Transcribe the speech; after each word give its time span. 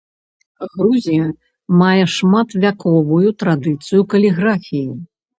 Грузія 0.75 1.25
мае 1.81 2.05
шматвяковую 2.13 3.27
традыцыю 3.43 4.01
каліграфіі. 4.15 4.89